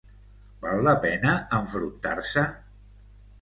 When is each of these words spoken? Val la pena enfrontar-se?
Val 0.61 0.79
la 0.87 0.93
pena 1.03 1.35
enfrontar-se? 1.59 2.47